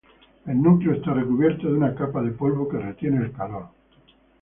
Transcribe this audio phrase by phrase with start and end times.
[0.47, 3.67] El núcleo está recubierto de una capa de polvo que retiene el calor.